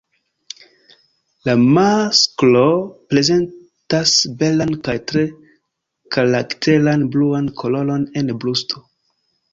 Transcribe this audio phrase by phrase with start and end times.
[1.49, 2.63] La masklo
[3.13, 5.27] prezentas belan kaj tre
[6.17, 8.83] karakteran bluan koloron en brusto.